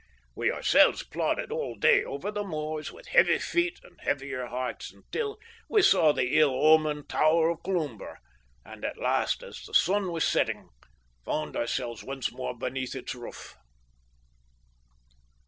[0.33, 5.37] We ourselves plodded all day over the moors with heavy feet and heavier hearts until
[5.69, 8.17] we saw the ill omened tower of Cloomber,
[8.65, 10.69] and at last, as the sun was setting,
[11.23, 13.53] found ourselves once more beneath its roof.